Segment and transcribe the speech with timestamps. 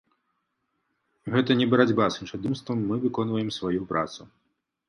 [1.35, 4.21] Гэта не барацьба з іншадумствам, мы выконваем сваю працу.